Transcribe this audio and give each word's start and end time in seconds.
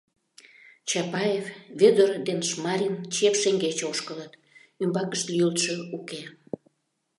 Чапаев, 0.89 1.45
Вӧдыр 1.79 2.09
ден 2.27 2.39
Шмарин 2.49 2.95
чеп 3.13 3.33
шеҥгеч 3.41 3.79
ошкылыт— 3.89 4.33
ӱмбакышт 4.83 5.25
лӱйылтшӧ 5.33 5.75
уке. 5.97 6.21